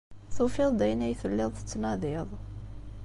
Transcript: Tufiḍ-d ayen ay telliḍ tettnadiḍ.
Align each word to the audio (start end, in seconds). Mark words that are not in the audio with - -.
Tufiḍ-d 0.35 0.79
ayen 0.85 1.05
ay 1.07 1.15
telliḍ 1.21 1.51
tettnadiḍ. 1.55 2.29